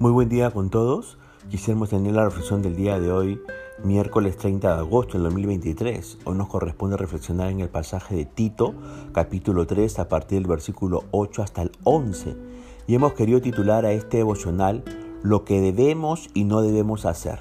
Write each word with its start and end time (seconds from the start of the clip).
Muy 0.00 0.12
buen 0.12 0.30
día 0.30 0.50
con 0.50 0.70
todos. 0.70 1.18
Quisiéramos 1.50 1.90
tener 1.90 2.14
la 2.14 2.24
reflexión 2.24 2.62
del 2.62 2.74
día 2.74 2.98
de 2.98 3.12
hoy, 3.12 3.38
miércoles 3.84 4.38
30 4.38 4.72
de 4.72 4.80
agosto 4.80 5.18
del 5.18 5.24
2023. 5.24 6.20
Hoy 6.24 6.38
nos 6.38 6.48
corresponde 6.48 6.96
reflexionar 6.96 7.50
en 7.50 7.60
el 7.60 7.68
pasaje 7.68 8.16
de 8.16 8.24
Tito, 8.24 8.72
capítulo 9.12 9.66
3, 9.66 9.98
a 9.98 10.08
partir 10.08 10.38
del 10.38 10.48
versículo 10.48 11.04
8 11.10 11.42
hasta 11.42 11.60
el 11.60 11.72
11. 11.84 12.34
Y 12.86 12.94
hemos 12.94 13.12
querido 13.12 13.42
titular 13.42 13.84
a 13.84 13.92
este 13.92 14.16
devocional 14.16 14.84
Lo 15.22 15.44
que 15.44 15.60
debemos 15.60 16.30
y 16.32 16.44
no 16.44 16.62
debemos 16.62 17.04
hacer. 17.04 17.40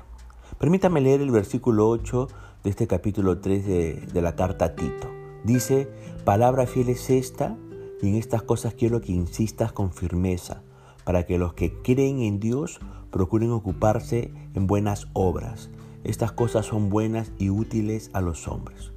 Permítame 0.57 1.00
leer 1.00 1.21
el 1.21 1.32
versículo 1.32 1.88
8 1.88 2.28
de 2.66 2.71
este 2.71 2.88
capítulo 2.88 3.39
3 3.39 3.66
de, 3.66 3.94
de 4.12 4.21
la 4.21 4.36
carta 4.36 4.66
a 4.66 4.76
Tito. 4.76 5.07
Dice, 5.46 5.89
palabra 6.26 6.68
fiel 6.68 6.89
es 6.89 7.10
esta, 7.10 7.56
y 8.01 8.10
en 8.10 8.15
estas 8.15 8.43
cosas 8.43 8.73
quiero 8.73 9.00
que 9.00 9.14
insistas 9.14 9.71
con 9.71 9.93
firmeza 9.93 10.62
para 11.10 11.26
que 11.26 11.40
los 11.40 11.56
que 11.56 11.74
creen 11.74 12.20
en 12.20 12.40
Dios 12.40 12.80
procuren 13.10 13.50
ocuparse 13.50 14.32
en 14.54 14.68
buenas 14.68 15.08
obras. 15.14 15.72
Estas 16.04 16.32
cosas 16.32 16.68
son 16.68 16.92
buenas 16.92 17.32
y 17.40 17.50
útiles 17.50 18.12
a 18.14 18.22
los 18.22 18.48
hombres. 18.48 18.92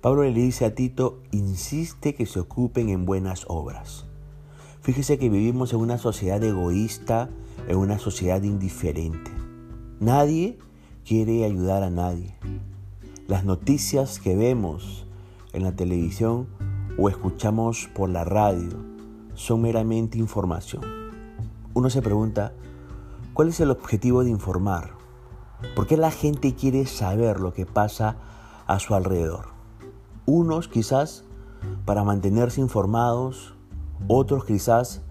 Pablo 0.00 0.22
le 0.22 0.30
dice 0.30 0.64
a 0.64 0.76
Tito, 0.76 1.18
insiste 1.32 2.14
que 2.14 2.24
se 2.24 2.38
ocupen 2.38 2.88
en 2.88 3.04
buenas 3.04 3.46
obras. 3.48 4.06
Fíjese 4.80 5.18
que 5.18 5.28
vivimos 5.28 5.72
en 5.72 5.80
una 5.80 5.98
sociedad 5.98 6.40
egoísta, 6.40 7.30
en 7.66 7.78
una 7.78 7.98
sociedad 7.98 8.44
indiferente. 8.44 9.32
Nadie 9.98 10.56
quiere 11.04 11.44
ayudar 11.44 11.82
a 11.82 11.90
nadie. 11.90 12.36
Las 13.26 13.44
noticias 13.44 14.20
que 14.20 14.36
vemos 14.36 15.04
en 15.52 15.64
la 15.64 15.74
televisión 15.74 16.46
o 16.96 17.08
escuchamos 17.08 17.88
por 17.92 18.08
la 18.08 18.22
radio 18.22 18.84
son 19.34 19.62
meramente 19.62 20.16
información 20.16 20.99
uno 21.72 21.88
se 21.88 22.02
pregunta, 22.02 22.52
¿cuál 23.32 23.48
es 23.48 23.60
el 23.60 23.70
objetivo 23.70 24.24
de 24.24 24.30
informar? 24.30 24.94
¿Por 25.76 25.86
qué 25.86 25.96
la 25.96 26.10
gente 26.10 26.54
quiere 26.54 26.86
saber 26.86 27.38
lo 27.38 27.52
que 27.52 27.66
pasa 27.66 28.16
a 28.66 28.78
su 28.80 28.94
alrededor? 28.94 29.50
Unos 30.26 30.68
quizás 30.68 31.24
para 31.84 32.02
mantenerse 32.02 32.60
informados, 32.60 33.54
otros 34.08 34.44
quizás 34.44 35.02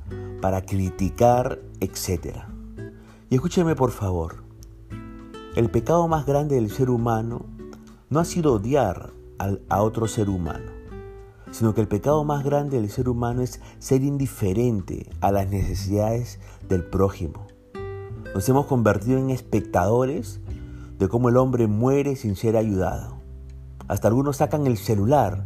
para 0.41 0.65
criticar, 0.65 1.59
etc. 1.79 2.39
Y 3.29 3.35
escúcheme 3.35 3.75
por 3.75 3.91
favor, 3.91 4.43
el 5.55 5.69
pecado 5.69 6.07
más 6.07 6.25
grande 6.25 6.55
del 6.55 6.71
ser 6.71 6.89
humano 6.89 7.45
no 8.09 8.19
ha 8.19 8.25
sido 8.25 8.53
odiar 8.53 9.13
a 9.69 9.81
otro 9.81 10.07
ser 10.07 10.29
humano 10.29 10.78
sino 11.51 11.73
que 11.73 11.81
el 11.81 11.87
pecado 11.87 12.23
más 12.23 12.43
grande 12.43 12.79
del 12.79 12.89
ser 12.89 13.09
humano 13.09 13.41
es 13.41 13.59
ser 13.79 14.03
indiferente 14.03 15.09
a 15.21 15.31
las 15.31 15.49
necesidades 15.49 16.39
del 16.67 16.83
prójimo. 16.83 17.47
Nos 18.33 18.47
hemos 18.47 18.67
convertido 18.67 19.17
en 19.17 19.29
espectadores 19.29 20.39
de 20.97 21.07
cómo 21.07 21.29
el 21.29 21.37
hombre 21.37 21.67
muere 21.67 22.15
sin 22.15 22.35
ser 22.35 22.57
ayudado. 22.57 23.17
Hasta 23.87 24.07
algunos 24.07 24.37
sacan 24.37 24.67
el 24.67 24.77
celular 24.77 25.45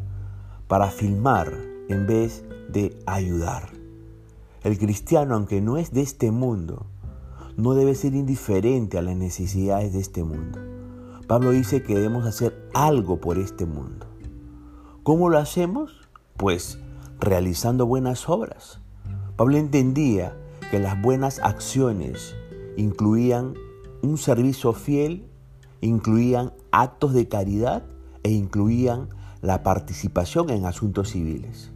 para 0.67 0.89
filmar 0.89 1.53
en 1.87 2.07
vez 2.07 2.43
de 2.69 2.99
ayudar. 3.05 3.69
El 4.63 4.77
cristiano, 4.77 5.35
aunque 5.35 5.61
no 5.61 5.77
es 5.77 5.91
de 5.91 6.01
este 6.01 6.31
mundo, 6.31 6.87
no 7.55 7.73
debe 7.73 7.95
ser 7.95 8.15
indiferente 8.15 8.97
a 8.97 9.01
las 9.01 9.15
necesidades 9.15 9.93
de 9.93 9.99
este 9.99 10.23
mundo. 10.23 10.59
Pablo 11.27 11.51
dice 11.51 11.83
que 11.83 11.95
debemos 11.95 12.25
hacer 12.25 12.69
algo 12.73 13.21
por 13.21 13.37
este 13.37 13.65
mundo. 13.65 14.07
¿Cómo 15.03 15.27
lo 15.27 15.37
hacemos? 15.37 16.07
Pues 16.37 16.79
realizando 17.19 17.85
buenas 17.85 18.29
obras. 18.29 18.79
Pablo 19.35 19.57
entendía 19.57 20.33
que 20.71 20.79
las 20.79 21.01
buenas 21.01 21.39
acciones 21.39 22.37
incluían 22.77 23.53
un 24.01 24.17
servicio 24.17 24.71
fiel, 24.71 25.27
incluían 25.81 26.53
actos 26.71 27.13
de 27.13 27.27
caridad 27.27 27.83
e 28.23 28.31
incluían 28.31 29.09
la 29.41 29.61
participación 29.61 30.49
en 30.49 30.65
asuntos 30.65 31.09
civiles. 31.09 31.73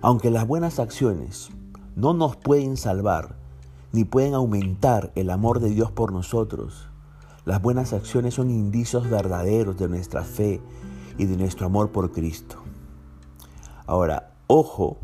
Aunque 0.00 0.30
las 0.30 0.46
buenas 0.46 0.78
acciones 0.78 1.50
no 1.96 2.14
nos 2.14 2.36
pueden 2.36 2.76
salvar 2.76 3.34
ni 3.90 4.04
pueden 4.04 4.34
aumentar 4.34 5.10
el 5.16 5.28
amor 5.30 5.58
de 5.58 5.70
Dios 5.70 5.90
por 5.90 6.12
nosotros, 6.12 6.86
las 7.44 7.60
buenas 7.60 7.92
acciones 7.92 8.34
son 8.34 8.48
indicios 8.48 9.10
verdaderos 9.10 9.76
de 9.76 9.88
nuestra 9.88 10.22
fe 10.22 10.60
y 11.18 11.26
de 11.26 11.36
nuestro 11.36 11.66
amor 11.66 11.90
por 11.90 12.12
Cristo. 12.12 12.56
Ahora, 13.86 14.34
ojo, 14.46 14.98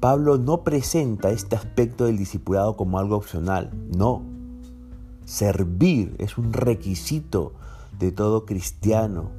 Pablo 0.00 0.36
no 0.36 0.64
presenta 0.64 1.30
este 1.30 1.54
aspecto 1.54 2.06
del 2.06 2.18
discipulado 2.18 2.76
como 2.76 2.98
algo 2.98 3.16
opcional, 3.16 3.70
no. 3.96 4.22
Servir 5.24 6.16
es 6.18 6.38
un 6.38 6.52
requisito 6.52 7.52
de 7.98 8.10
todo 8.10 8.44
cristiano. 8.44 9.30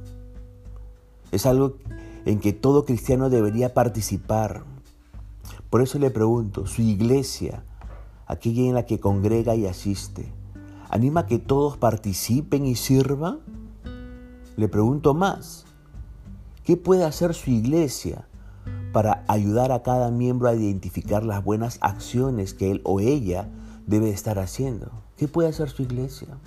Es 1.32 1.44
algo 1.44 1.76
en 2.24 2.40
que 2.40 2.52
todo 2.52 2.84
cristiano 2.84 3.28
debería 3.28 3.74
participar. 3.74 4.64
Por 5.68 5.82
eso 5.82 5.98
le 5.98 6.10
pregunto, 6.10 6.66
su 6.66 6.82
iglesia, 6.82 7.64
aquella 8.26 8.62
en 8.62 8.74
la 8.74 8.86
que 8.86 9.00
congrega 9.00 9.54
y 9.54 9.66
asiste, 9.66 10.32
¿anima 10.88 11.20
a 11.20 11.26
que 11.26 11.38
todos 11.38 11.76
participen 11.76 12.64
y 12.64 12.74
sirvan? 12.74 13.40
Le 14.56 14.68
pregunto 14.68 15.14
más, 15.14 15.66
¿Qué 16.64 16.78
puede 16.78 17.04
hacer 17.04 17.34
su 17.34 17.50
iglesia 17.50 18.26
para 18.94 19.22
ayudar 19.28 19.70
a 19.70 19.82
cada 19.82 20.10
miembro 20.10 20.48
a 20.48 20.54
identificar 20.54 21.22
las 21.22 21.44
buenas 21.44 21.76
acciones 21.82 22.54
que 22.54 22.70
él 22.70 22.80
o 22.84 23.00
ella 23.00 23.50
debe 23.86 24.08
estar 24.08 24.38
haciendo? 24.38 24.90
¿Qué 25.18 25.28
puede 25.28 25.50
hacer 25.50 25.68
su 25.68 25.82
iglesia? 25.82 26.38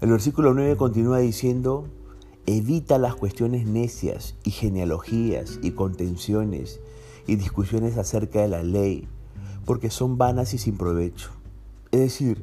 El 0.00 0.10
versículo 0.10 0.54
9 0.54 0.78
continúa 0.78 1.18
diciendo, 1.18 1.86
evita 2.46 2.96
las 2.96 3.14
cuestiones 3.14 3.66
necias 3.66 4.36
y 4.42 4.52
genealogías 4.52 5.58
y 5.62 5.72
contenciones 5.72 6.80
y 7.26 7.36
discusiones 7.36 7.98
acerca 7.98 8.40
de 8.40 8.48
la 8.48 8.62
ley, 8.62 9.06
porque 9.66 9.90
son 9.90 10.16
vanas 10.16 10.54
y 10.54 10.58
sin 10.58 10.78
provecho. 10.78 11.28
Es 11.90 12.00
decir, 12.00 12.42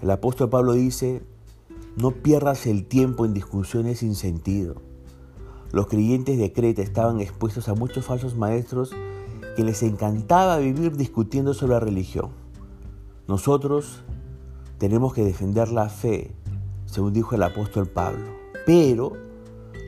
el 0.00 0.10
apóstol 0.12 0.50
Pablo 0.50 0.74
dice, 0.74 1.22
no 1.96 2.12
pierdas 2.12 2.68
el 2.68 2.86
tiempo 2.86 3.24
en 3.24 3.34
discusiones 3.34 3.98
sin 3.98 4.14
sentido. 4.14 4.85
Los 5.76 5.88
creyentes 5.88 6.38
de 6.38 6.54
Creta 6.54 6.80
estaban 6.80 7.20
expuestos 7.20 7.68
a 7.68 7.74
muchos 7.74 8.06
falsos 8.06 8.34
maestros 8.34 8.92
que 9.56 9.62
les 9.62 9.82
encantaba 9.82 10.56
vivir 10.56 10.96
discutiendo 10.96 11.52
sobre 11.52 11.74
la 11.74 11.80
religión. 11.80 12.30
Nosotros 13.28 14.02
tenemos 14.78 15.12
que 15.12 15.22
defender 15.22 15.68
la 15.68 15.90
fe, 15.90 16.34
según 16.86 17.12
dijo 17.12 17.34
el 17.34 17.42
apóstol 17.42 17.88
Pablo, 17.88 18.24
pero 18.64 19.12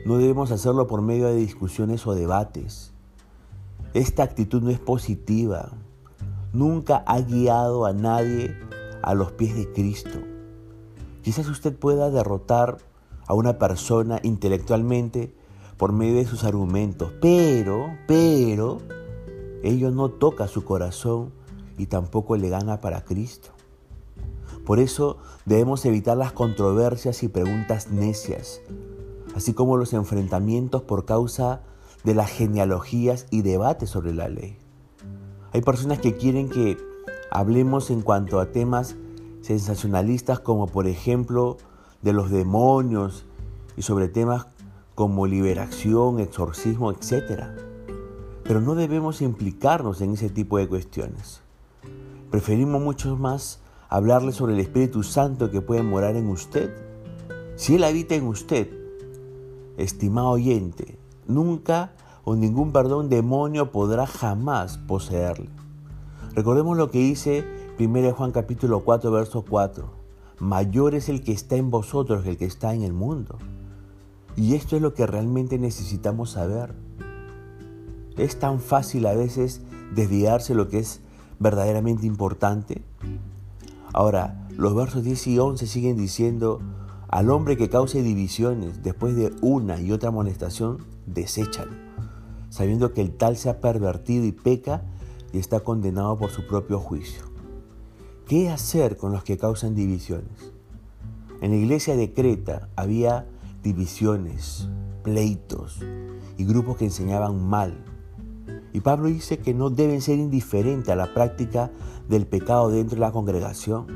no 0.05 0.19
debemos 0.19 0.51
hacerlo 0.51 0.85
por 0.85 1.01
medio 1.01 1.25
de 1.25 1.37
discusiones 1.37 2.05
o 2.05 2.13
debates. 2.13 2.93
Esta 3.95 4.21
actitud 4.21 4.61
no 4.61 4.69
es 4.69 4.79
positiva. 4.79 5.71
Nunca 6.53 6.97
ha 7.07 7.19
guiado 7.21 7.87
a 7.87 7.93
nadie 7.93 8.55
a 9.01 9.15
los 9.15 9.31
pies 9.31 9.55
de 9.55 9.73
Cristo. 9.73 10.19
Quizás 11.23 11.47
usted 11.47 11.75
pueda 11.75 12.11
derrotar 12.11 12.77
a 13.25 13.33
una 13.33 13.57
persona 13.57 14.19
intelectualmente 14.21 15.38
por 15.79 15.93
medio 15.93 16.15
de 16.15 16.25
sus 16.25 16.43
argumentos, 16.43 17.13
pero, 17.21 17.97
pero, 18.05 18.79
ello 19.63 19.91
no 19.91 20.09
toca 20.09 20.49
su 20.49 20.65
corazón 20.65 21.31
y 21.77 21.85
tampoco 21.85 22.35
le 22.35 22.49
gana 22.49 22.81
para 22.81 23.05
Cristo. 23.05 23.51
Por 24.65 24.79
eso 24.79 25.19
debemos 25.45 25.85
evitar 25.85 26.17
las 26.17 26.33
controversias 26.33 27.23
y 27.23 27.29
preguntas 27.29 27.91
necias, 27.91 28.59
así 29.35 29.53
como 29.53 29.77
los 29.77 29.93
enfrentamientos 29.93 30.81
por 30.81 31.05
causa 31.05 31.61
de 32.03 32.13
las 32.13 32.29
genealogías 32.29 33.25
y 33.31 33.41
debates 33.41 33.89
sobre 33.89 34.13
la 34.13 34.27
ley. 34.27 34.57
Hay 35.53 35.61
personas 35.61 35.99
que 35.99 36.17
quieren 36.17 36.49
que 36.49 36.77
hablemos 37.31 37.89
en 37.89 38.01
cuanto 38.01 38.41
a 38.41 38.51
temas 38.51 38.97
sensacionalistas 39.39 40.41
como 40.41 40.67
por 40.67 40.87
ejemplo 40.87 41.55
de 42.01 42.11
los 42.11 42.31
demonios 42.31 43.25
y 43.77 43.83
sobre 43.83 44.09
temas 44.09 44.47
como 44.99 45.27
liberación, 45.27 46.19
exorcismo, 46.19 46.91
etc. 46.91 47.45
Pero 48.43 48.59
no 48.59 48.75
debemos 48.75 49.21
implicarnos 49.21 50.01
en 50.01 50.11
ese 50.11 50.29
tipo 50.29 50.57
de 50.57 50.67
cuestiones. 50.67 51.39
Preferimos 52.29 52.81
mucho 52.81 53.15
más 53.15 53.61
hablarle 53.87 54.33
sobre 54.33 54.55
el 54.55 54.59
Espíritu 54.59 55.03
Santo 55.03 55.51
que 55.51 55.61
puede 55.61 55.83
morar 55.83 56.17
en 56.17 56.27
usted. 56.27 56.75
Si 57.55 57.75
Él 57.75 57.85
habita 57.85 58.15
en 58.15 58.27
usted, 58.27 58.67
estimado 59.77 60.31
oyente, 60.31 60.99
nunca 61.27 61.93
o 62.25 62.35
ningún 62.35 62.73
perdón 62.73 63.07
demonio 63.07 63.71
podrá 63.71 64.05
jamás 64.05 64.79
poseerle. 64.79 65.47
Recordemos 66.35 66.75
lo 66.75 66.91
que 66.91 66.99
dice 66.99 67.45
1 67.79 68.11
Juan 68.15 68.33
capítulo 68.33 68.81
4, 68.81 69.09
verso 69.11 69.45
4. 69.49 69.89
Mayor 70.39 70.93
es 70.93 71.07
el 71.07 71.23
que 71.23 71.31
está 71.31 71.55
en 71.55 71.71
vosotros 71.71 72.23
que 72.23 72.31
el 72.31 72.37
que 72.37 72.43
está 72.43 72.73
en 72.73 72.81
el 72.81 72.91
mundo. 72.91 73.37
Y 74.39 74.55
esto 74.55 74.77
es 74.77 74.81
lo 74.81 74.93
que 74.93 75.05
realmente 75.05 75.59
necesitamos 75.59 76.31
saber. 76.31 76.73
Es 78.17 78.39
tan 78.39 78.61
fácil 78.61 79.05
a 79.05 79.13
veces 79.13 79.61
desviarse 79.93 80.55
lo 80.55 80.69
que 80.69 80.79
es 80.79 81.01
verdaderamente 81.39 82.07
importante. 82.07 82.81
Ahora, 83.91 84.47
los 84.55 84.73
versos 84.73 85.03
10 85.03 85.27
y 85.27 85.39
11 85.39 85.67
siguen 85.67 85.97
diciendo, 85.97 86.61
al 87.09 87.29
hombre 87.31 87.57
que 87.57 87.67
cause 87.67 88.01
divisiones 88.01 88.81
después 88.81 89.13
de 89.17 89.33
una 89.41 89.81
y 89.81 89.91
otra 89.91 90.07
amonestación, 90.07 90.85
deséchalo, 91.05 91.73
sabiendo 92.49 92.93
que 92.93 93.01
el 93.01 93.17
tal 93.17 93.35
se 93.35 93.49
ha 93.49 93.59
pervertido 93.59 94.23
y 94.23 94.31
peca 94.31 94.83
y 95.33 95.39
está 95.39 95.59
condenado 95.59 96.17
por 96.17 96.29
su 96.29 96.47
propio 96.47 96.79
juicio. 96.79 97.23
¿Qué 98.25 98.49
hacer 98.49 98.95
con 98.95 99.11
los 99.11 99.25
que 99.25 99.37
causan 99.37 99.75
divisiones? 99.75 100.53
En 101.41 101.51
la 101.51 101.57
iglesia 101.57 101.97
de 101.97 102.13
Creta 102.13 102.69
había 102.77 103.25
divisiones, 103.63 104.67
pleitos 105.03 105.79
y 106.37 106.45
grupos 106.45 106.77
que 106.77 106.85
enseñaban 106.85 107.43
mal. 107.43 107.83
Y 108.73 108.81
Pablo 108.81 109.07
dice 109.07 109.39
que 109.39 109.53
no 109.53 109.69
deben 109.69 110.01
ser 110.01 110.19
indiferentes 110.19 110.89
a 110.89 110.95
la 110.95 111.13
práctica 111.13 111.71
del 112.07 112.27
pecado 112.27 112.69
dentro 112.69 112.95
de 112.95 113.01
la 113.01 113.11
congregación. 113.11 113.87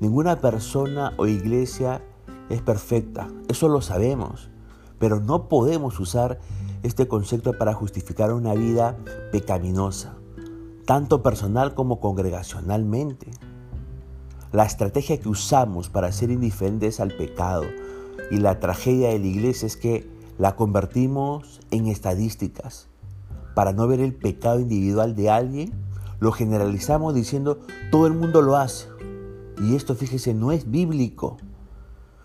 Ninguna 0.00 0.40
persona 0.40 1.12
o 1.16 1.26
iglesia 1.26 2.02
es 2.48 2.62
perfecta, 2.62 3.28
eso 3.48 3.68
lo 3.68 3.80
sabemos, 3.80 4.50
pero 4.98 5.20
no 5.20 5.48
podemos 5.48 6.00
usar 6.00 6.40
este 6.82 7.06
concepto 7.08 7.56
para 7.58 7.74
justificar 7.74 8.32
una 8.32 8.54
vida 8.54 8.96
pecaminosa, 9.32 10.14
tanto 10.86 11.22
personal 11.22 11.74
como 11.74 12.00
congregacionalmente. 12.00 13.30
La 14.52 14.64
estrategia 14.64 15.20
que 15.20 15.28
usamos 15.28 15.88
para 15.90 16.10
ser 16.10 16.30
indiferentes 16.30 16.98
al 16.98 17.12
pecado 17.16 17.64
y 18.30 18.38
la 18.38 18.60
tragedia 18.60 19.08
de 19.08 19.18
la 19.18 19.26
iglesia 19.26 19.66
es 19.66 19.76
que 19.76 20.08
la 20.38 20.56
convertimos 20.56 21.60
en 21.70 21.86
estadísticas. 21.86 22.88
Para 23.54 23.72
no 23.72 23.86
ver 23.86 24.00
el 24.00 24.14
pecado 24.14 24.60
individual 24.60 25.14
de 25.14 25.30
alguien, 25.30 25.72
lo 26.20 26.32
generalizamos 26.32 27.14
diciendo 27.14 27.58
todo 27.90 28.06
el 28.06 28.14
mundo 28.14 28.42
lo 28.42 28.56
hace. 28.56 28.86
Y 29.62 29.74
esto, 29.74 29.94
fíjese, 29.94 30.32
no 30.32 30.52
es 30.52 30.70
bíblico. 30.70 31.36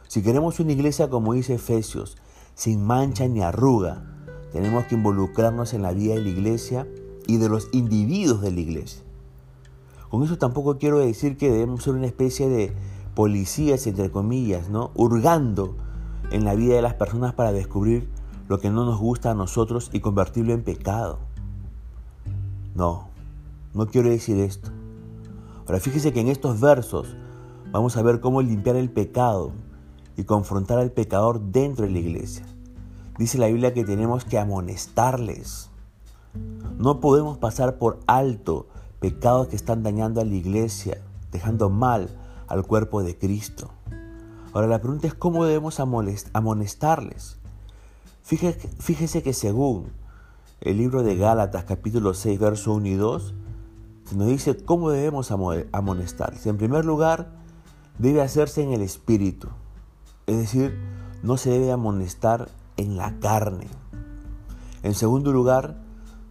Si 0.07 0.21
queremos 0.21 0.59
una 0.59 0.71
iglesia 0.71 1.09
como 1.09 1.33
dice 1.33 1.55
Efesios, 1.55 2.17
sin 2.53 2.85
mancha 2.85 3.27
ni 3.27 3.41
arruga, 3.41 4.05
tenemos 4.53 4.85
que 4.85 4.95
involucrarnos 4.95 5.73
en 5.73 5.81
la 5.81 5.91
vida 5.91 6.13
de 6.13 6.21
la 6.21 6.29
iglesia 6.29 6.87
y 7.27 7.37
de 7.37 7.49
los 7.49 7.67
individuos 7.73 8.41
de 8.41 8.51
la 8.51 8.59
iglesia. 8.59 9.03
Con 10.09 10.23
eso 10.23 10.37
tampoco 10.37 10.77
quiero 10.77 10.99
decir 10.99 11.35
que 11.35 11.51
debemos 11.51 11.83
ser 11.83 11.93
una 11.95 12.05
especie 12.05 12.47
de 12.47 12.73
policías, 13.15 13.87
entre 13.87 14.11
comillas, 14.11 14.69
¿no? 14.69 14.91
Hurgando 14.93 15.75
en 16.31 16.43
la 16.43 16.53
vida 16.53 16.75
de 16.75 16.81
las 16.81 16.95
personas 16.95 17.33
para 17.33 17.51
descubrir 17.51 18.09
lo 18.47 18.59
que 18.59 18.69
no 18.69 18.85
nos 18.85 18.99
gusta 18.99 19.31
a 19.31 19.35
nosotros 19.35 19.89
y 19.93 20.01
convertirlo 20.01 20.53
en 20.53 20.63
pecado. 20.63 21.19
No, 22.75 23.07
no 23.73 23.87
quiero 23.87 24.09
decir 24.09 24.37
esto. 24.37 24.69
Ahora 25.65 25.79
fíjese 25.79 26.13
que 26.13 26.19
en 26.19 26.27
estos 26.27 26.59
versos 26.59 27.15
vamos 27.71 27.97
a 27.97 28.03
ver 28.03 28.19
cómo 28.19 28.41
limpiar 28.41 28.75
el 28.75 28.91
pecado 28.91 29.51
y 30.17 30.25
confrontar 30.25 30.77
al 30.77 30.91
pecador 30.91 31.41
dentro 31.41 31.85
de 31.85 31.91
la 31.91 31.99
iglesia. 31.99 32.45
Dice 33.17 33.37
la 33.37 33.47
Biblia 33.47 33.73
que 33.73 33.85
tenemos 33.85 34.25
que 34.25 34.37
amonestarles. 34.37 35.69
No 36.77 36.99
podemos 36.99 37.37
pasar 37.37 37.77
por 37.77 37.99
alto 38.07 38.67
pecados 38.99 39.47
que 39.47 39.55
están 39.55 39.83
dañando 39.83 40.19
a 40.19 40.25
la 40.25 40.35
iglesia, 40.35 41.01
dejando 41.31 41.69
mal 41.69 42.09
al 42.47 42.65
cuerpo 42.65 43.03
de 43.03 43.17
Cristo. 43.17 43.71
Ahora 44.53 44.67
la 44.67 44.79
pregunta 44.79 45.07
es 45.07 45.13
cómo 45.13 45.45
debemos 45.45 45.79
amonestarles. 45.79 47.39
Fíjese, 48.21 49.21
que 49.21 49.33
según 49.33 49.91
el 50.61 50.77
libro 50.77 51.03
de 51.03 51.15
Gálatas 51.15 51.65
capítulo 51.65 52.13
6, 52.13 52.39
verso 52.39 52.73
1 52.73 52.87
y 52.87 52.93
2, 52.95 53.33
se 54.05 54.15
nos 54.15 54.27
dice 54.27 54.57
cómo 54.57 54.89
debemos 54.89 55.31
amonestarles. 55.31 56.45
En 56.47 56.57
primer 56.57 56.85
lugar, 56.85 57.29
debe 57.99 58.21
hacerse 58.21 58.63
en 58.63 58.73
el 58.73 58.81
espíritu. 58.81 59.49
Es 60.25 60.37
decir, 60.37 60.77
no 61.21 61.37
se 61.37 61.51
debe 61.51 61.71
amonestar 61.71 62.49
en 62.77 62.97
la 62.97 63.19
carne. 63.19 63.67
En 64.83 64.93
segundo 64.93 65.31
lugar, 65.31 65.77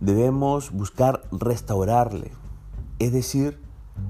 debemos 0.00 0.72
buscar 0.72 1.22
restaurarle, 1.30 2.32
es 2.98 3.12
decir, 3.12 3.58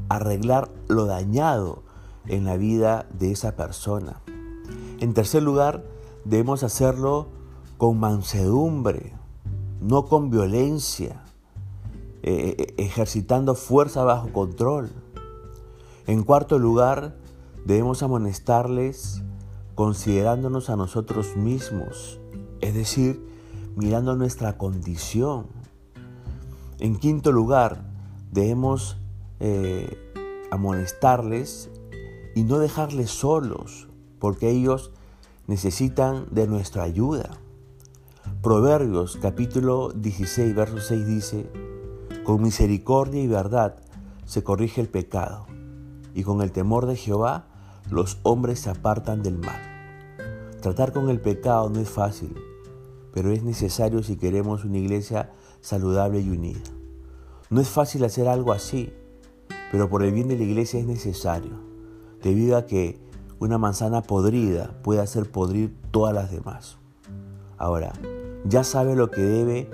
arreglar 0.08 0.70
lo 0.88 1.06
dañado 1.06 1.83
en 2.26 2.44
la 2.44 2.56
vida 2.56 3.06
de 3.12 3.32
esa 3.32 3.56
persona. 3.56 4.20
En 5.00 5.14
tercer 5.14 5.42
lugar, 5.42 5.84
debemos 6.24 6.62
hacerlo 6.62 7.28
con 7.76 7.98
mansedumbre, 7.98 9.12
no 9.80 10.06
con 10.06 10.30
violencia, 10.30 11.24
eh, 12.22 12.56
eh, 12.58 12.74
ejercitando 12.78 13.54
fuerza 13.54 14.04
bajo 14.04 14.32
control. 14.32 14.90
En 16.06 16.22
cuarto 16.22 16.58
lugar, 16.58 17.16
debemos 17.64 18.02
amonestarles 18.02 19.22
considerándonos 19.74 20.70
a 20.70 20.76
nosotros 20.76 21.36
mismos, 21.36 22.20
es 22.60 22.74
decir, 22.74 23.26
mirando 23.76 24.16
nuestra 24.16 24.56
condición. 24.56 25.46
En 26.78 26.96
quinto 26.96 27.32
lugar, 27.32 27.84
debemos 28.32 28.96
eh, 29.40 29.98
amonestarles 30.50 31.70
y 32.34 32.44
no 32.44 32.58
dejarles 32.58 33.10
solos, 33.10 33.88
porque 34.18 34.50
ellos 34.50 34.92
necesitan 35.46 36.26
de 36.30 36.46
nuestra 36.46 36.82
ayuda. 36.82 37.30
Proverbios 38.42 39.18
capítulo 39.20 39.90
16, 39.90 40.54
verso 40.54 40.80
6 40.80 41.06
dice, 41.06 41.50
con 42.24 42.42
misericordia 42.42 43.22
y 43.22 43.26
verdad 43.26 43.76
se 44.24 44.42
corrige 44.42 44.80
el 44.80 44.88
pecado, 44.88 45.46
y 46.14 46.22
con 46.22 46.42
el 46.42 46.52
temor 46.52 46.86
de 46.86 46.96
Jehová 46.96 47.46
los 47.90 48.18
hombres 48.22 48.60
se 48.60 48.70
apartan 48.70 49.22
del 49.22 49.38
mal. 49.38 49.60
Tratar 50.60 50.92
con 50.92 51.10
el 51.10 51.20
pecado 51.20 51.68
no 51.68 51.80
es 51.80 51.90
fácil, 51.90 52.34
pero 53.12 53.30
es 53.30 53.42
necesario 53.42 54.02
si 54.02 54.16
queremos 54.16 54.64
una 54.64 54.78
iglesia 54.78 55.32
saludable 55.60 56.20
y 56.20 56.30
unida. 56.30 56.62
No 57.50 57.60
es 57.60 57.68
fácil 57.68 58.04
hacer 58.04 58.26
algo 58.26 58.52
así, 58.52 58.92
pero 59.70 59.88
por 59.88 60.02
el 60.02 60.12
bien 60.12 60.28
de 60.28 60.36
la 60.36 60.44
iglesia 60.44 60.80
es 60.80 60.86
necesario, 60.86 61.73
debido 62.24 62.56
a 62.56 62.64
que 62.66 62.98
una 63.38 63.58
manzana 63.58 64.02
podrida 64.02 64.74
puede 64.82 65.00
hacer 65.00 65.30
podrir 65.30 65.76
todas 65.90 66.14
las 66.14 66.32
demás. 66.32 66.78
Ahora, 67.58 67.92
ya 68.46 68.64
sabe 68.64 68.96
lo 68.96 69.10
que 69.10 69.20
debe 69.20 69.70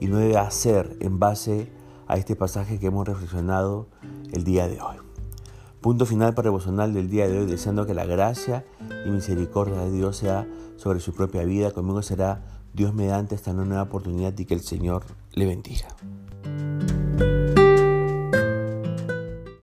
y 0.00 0.06
no 0.06 0.18
debe 0.18 0.38
hacer 0.38 0.96
en 1.00 1.18
base 1.18 1.70
a 2.06 2.16
este 2.16 2.36
pasaje 2.36 2.78
que 2.78 2.86
hemos 2.86 3.06
reflexionado 3.06 3.88
el 4.32 4.44
día 4.44 4.68
de 4.68 4.80
hoy. 4.80 4.96
Punto 5.80 6.06
final 6.06 6.34
para 6.34 6.46
devocional 6.46 6.94
del 6.94 7.10
día 7.10 7.28
de 7.28 7.40
hoy, 7.40 7.46
deseando 7.46 7.84
que 7.84 7.94
la 7.94 8.06
gracia 8.06 8.64
y 9.04 9.10
misericordia 9.10 9.78
de 9.78 9.90
Dios 9.90 10.16
sea 10.16 10.48
sobre 10.76 11.00
su 11.00 11.12
propia 11.12 11.44
vida. 11.44 11.72
Conmigo 11.72 12.02
será 12.02 12.44
Dios 12.72 12.94
mediante 12.94 13.34
esta 13.34 13.52
nueva 13.52 13.82
oportunidad 13.82 14.38
y 14.38 14.44
que 14.44 14.54
el 14.54 14.60
Señor 14.60 15.04
le 15.32 15.46
bendiga. 15.46 15.88